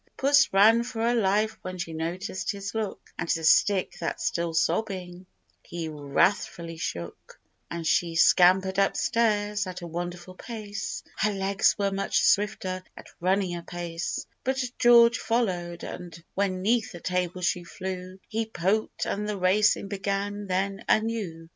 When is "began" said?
19.87-20.47